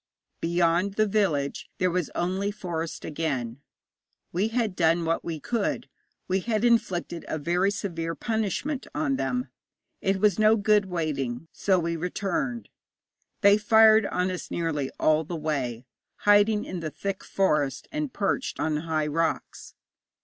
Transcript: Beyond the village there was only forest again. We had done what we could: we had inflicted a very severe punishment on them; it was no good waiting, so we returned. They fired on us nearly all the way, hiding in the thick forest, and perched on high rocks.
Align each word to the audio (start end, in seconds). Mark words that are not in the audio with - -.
Beyond 0.39 0.95
the 0.95 1.05
village 1.05 1.69
there 1.77 1.91
was 1.91 2.09
only 2.15 2.49
forest 2.49 3.05
again. 3.05 3.61
We 4.31 4.47
had 4.47 4.75
done 4.75 5.05
what 5.05 5.23
we 5.23 5.39
could: 5.39 5.89
we 6.27 6.39
had 6.39 6.65
inflicted 6.65 7.23
a 7.27 7.37
very 7.37 7.69
severe 7.69 8.15
punishment 8.15 8.87
on 8.95 9.17
them; 9.17 9.49
it 10.01 10.19
was 10.19 10.39
no 10.39 10.55
good 10.55 10.85
waiting, 10.87 11.49
so 11.51 11.77
we 11.77 11.95
returned. 11.95 12.69
They 13.41 13.59
fired 13.59 14.07
on 14.07 14.31
us 14.31 14.49
nearly 14.49 14.89
all 14.99 15.23
the 15.23 15.35
way, 15.37 15.85
hiding 16.25 16.65
in 16.65 16.79
the 16.79 16.89
thick 16.89 17.23
forest, 17.23 17.87
and 17.91 18.11
perched 18.11 18.59
on 18.59 18.77
high 18.77 19.05
rocks. 19.05 19.75